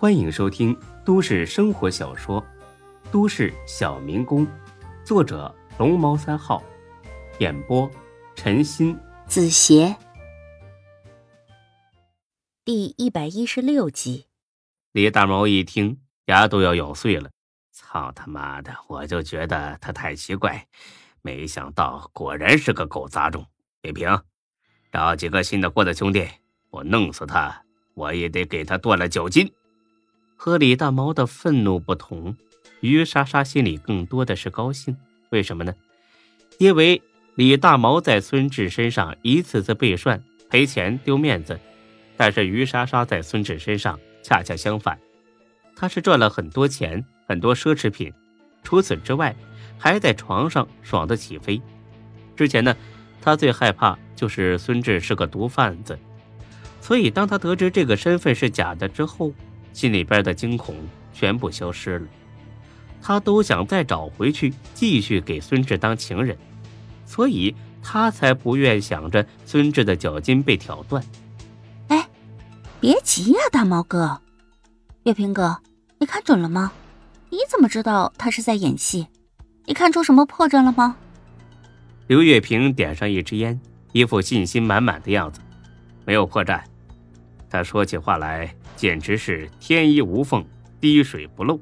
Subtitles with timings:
[0.00, 0.74] 欢迎收听
[1.04, 2.40] 都市生活小说
[3.12, 4.46] 《都市小民工》，
[5.04, 6.64] 作者龙猫三号，
[7.38, 7.86] 演播
[8.34, 9.94] 陈鑫、子邪，
[12.64, 14.24] 第一百一十六集。
[14.92, 17.28] 李大毛一听，牙都要咬碎了。
[17.70, 18.74] 操他妈的！
[18.88, 20.66] 我就觉得他太奇怪，
[21.20, 23.44] 没想到果然是个狗杂种。
[23.82, 24.18] 李平，
[24.90, 26.26] 找几个信得过的兄弟，
[26.70, 27.62] 我弄死他，
[27.92, 29.52] 我也得给他断了脚筋。
[30.42, 32.34] 和李大毛的愤怒不同，
[32.80, 34.96] 于莎莎心里更多的是高兴。
[35.28, 35.74] 为什么呢？
[36.56, 37.02] 因为
[37.34, 41.60] 李大毛在孙志身上一次次被涮、赔钱、丢面子，
[42.16, 44.98] 但是于莎莎在孙志身上恰恰相反，
[45.76, 48.10] 她是赚了很多钱、很多奢侈品，
[48.64, 49.36] 除此之外，
[49.76, 51.60] 还在床上爽得起飞。
[52.34, 52.74] 之前呢，
[53.20, 55.98] 他最害怕就是孙志是个毒贩子，
[56.80, 59.34] 所以当他得知这个身份是假的之后，
[59.72, 60.74] 心里边的惊恐
[61.12, 62.06] 全部消失了，
[63.00, 66.36] 他都想再找回去，继续给孙志当情人，
[67.06, 71.02] 所以他才不愿想着孙志的脚筋被挑断。
[71.88, 72.08] 哎，
[72.80, 74.20] 别急呀，大毛哥，
[75.04, 75.58] 月平哥，
[75.98, 76.72] 你看准了吗？
[77.30, 79.06] 你怎么知道他是在演戏？
[79.66, 80.96] 你看出什么破绽了吗？
[82.08, 83.60] 刘月平点上一支烟，
[83.92, 85.40] 一副信心满满的样子，
[86.04, 86.60] 没有破绽。
[87.48, 88.54] 他说起话来。
[88.76, 90.44] 简直是天衣无缝，
[90.80, 91.60] 滴水不漏。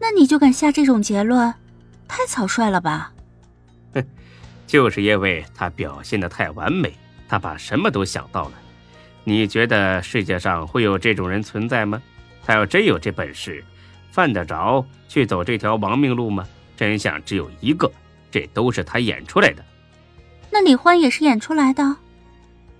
[0.00, 1.52] 那你就敢下这种结论，
[2.06, 3.12] 太草率了吧？
[3.94, 4.04] 哼，
[4.66, 6.92] 就是因为他表现的太完美，
[7.28, 8.52] 他把什么都想到了。
[9.24, 12.00] 你觉得世界上会有这种人存在吗？
[12.44, 13.62] 他要真有这本事，
[14.10, 16.46] 犯得着去走这条亡命路吗？
[16.76, 17.90] 真相只有一个，
[18.30, 19.64] 这都是他演出来的。
[20.50, 21.96] 那李欢也是演出来的？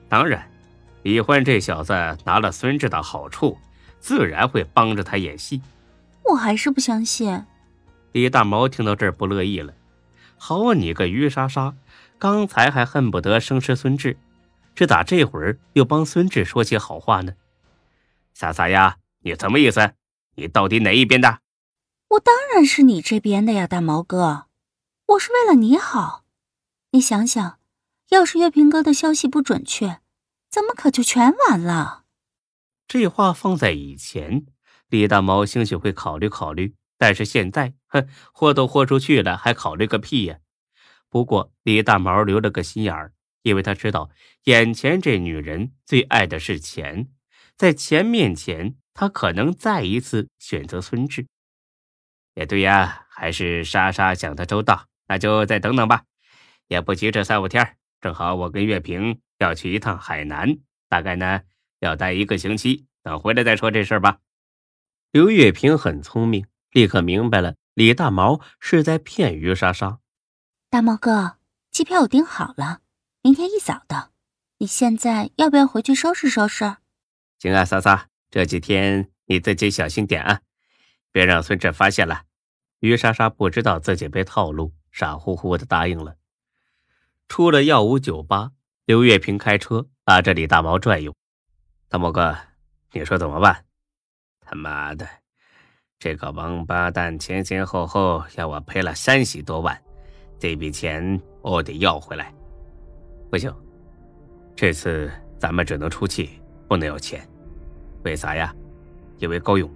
[0.09, 0.49] 当然，
[1.03, 1.93] 李欢这小子
[2.25, 3.59] 拿了孙志的好处。
[4.01, 5.61] 自然会帮着他演戏，
[6.23, 7.45] 我还是不相信。
[8.13, 9.75] 李大毛听到这儿不乐意了，
[10.39, 11.75] 好你个于莎莎，
[12.17, 14.17] 刚才还恨不得生吃孙志，
[14.73, 17.35] 这咋这会儿又帮孙志说起好话呢？
[18.35, 19.95] 莎莎呀，你什么意思？
[20.37, 21.41] 你到底哪一边的？
[22.11, 24.47] 我当然是你这边的呀，大毛哥，
[25.07, 26.23] 我是为了你好。
[26.93, 27.59] 你想想，
[28.11, 29.99] 要是月平哥的消息不准确，
[30.51, 32.05] 咱们可就全完了。
[32.87, 34.47] 这话放在以前，
[34.89, 40.39] 李大毛兴许会考虑考虑，但是现在，哼，豁都豁出去了，还考虑个屁呀！
[41.11, 44.11] 不过李大毛留了个心眼儿，因为他知道
[44.45, 47.09] 眼前这女人最爱的是钱，
[47.57, 51.27] 在钱面前，他可能再一次选择孙志。
[52.35, 56.05] 也对呀，还是莎莎想的周到，那就再等等吧，
[56.69, 61.43] 也不急这三五天，正好我跟月平要去一趟海南，大概呢。
[61.81, 64.19] 要待一个星期，等回来再说这事儿吧。
[65.13, 70.01] 刘月平很聪明，立刻明白了李大毛是在骗于莎莎。
[70.69, 71.39] 大毛哥，
[71.71, 72.81] 机票我订好了，
[73.23, 74.11] 明天一早的。
[74.59, 76.79] 你现在要不要回去收拾收拾？
[77.39, 80.41] 行啊，莎莎，这几天你自己小心点啊，
[81.13, 82.25] 别让孙志发现了。
[82.81, 86.17] 于莎莎不知道自己被套路，傻乎乎的答应了。
[87.29, 88.51] 出了耀武酒吧，
[88.89, 91.15] 刘月平开车拉着李大毛转悠。
[91.91, 92.35] 大毛哥，
[92.91, 93.55] 你说怎么办？
[94.41, 95.07] 他妈的，
[95.99, 99.79] 这个王八蛋前前后后要我赔了三十多万，
[100.39, 102.33] 这笔钱我得要回来。
[103.31, 103.55] 不行，
[104.57, 107.29] 这次咱们只能出气，不能要钱。
[108.05, 108.57] 为啥呀？
[109.19, 109.71] 因为高勇。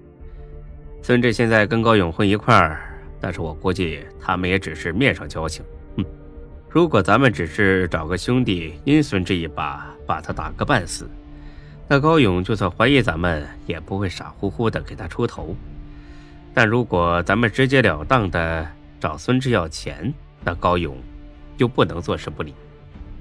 [1.03, 5.63] 孙志现在跟高勇混一块儿，但是我估计他们也只是面上交情。
[6.73, 11.07] 如果咱们只是找个兄弟阴孙志一把，把他打个半死。
[11.87, 15.55] 那高勇就算怀疑咱们，也不会傻乎乎的给他出头。
[16.55, 18.67] 但如果咱们直截了当的
[18.99, 20.11] 找孙志要钱，
[20.43, 20.97] 那高勇
[21.59, 22.55] 就不能坐视不理。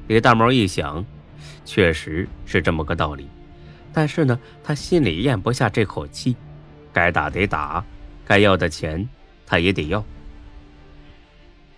[0.07, 1.06] 李大毛一想，
[1.66, 3.28] 确实是这么个道理。
[3.91, 6.38] 但是呢，他心里咽不下这口气，
[6.94, 7.83] 该打得打，
[8.24, 9.06] 该要的钱
[9.45, 10.01] 他也得要。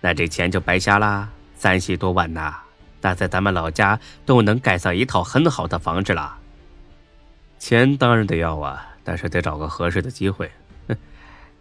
[0.00, 1.28] 那这钱就白瞎啦，
[1.64, 2.56] 三十多万呐，
[3.00, 6.38] 那在咱们老家都能盖上一套很好的房子了。
[7.58, 10.52] 钱当然得要啊，但是得找个合适的机会。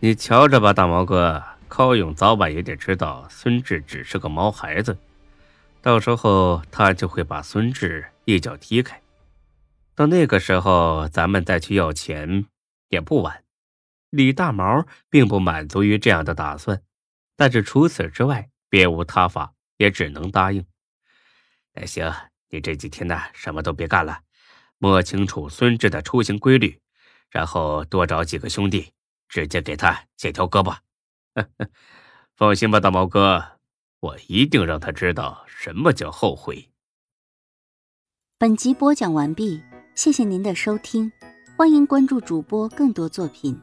[0.01, 4.97] 你瞧着吧，大毛哥，高勇早晚也得知道孙志只是个毛孩子，
[5.81, 9.01] 到时候他就会把孙志一脚踢开。
[9.95, 12.43] 到那个时候，咱们再去要钱
[12.89, 13.41] 也不晚。
[14.09, 16.81] 李大毛并不满足于这样的打算，
[17.37, 20.65] 但是除此之外别无他法，也只能答应。
[21.73, 22.13] 那行，
[22.49, 24.21] 你这几天呢，什么都别干了。
[24.77, 26.81] 摸清楚孙志的出行规律，
[27.29, 28.91] 然后多找几个兄弟，
[29.27, 30.77] 直接给他剪条胳膊。
[32.35, 33.59] 放心吧，大毛哥，
[33.99, 36.69] 我一定让他知道什么叫后悔。
[38.37, 39.63] 本集播讲完毕，
[39.95, 41.11] 谢谢您的收听，
[41.55, 43.57] 欢迎关注主播更多作品。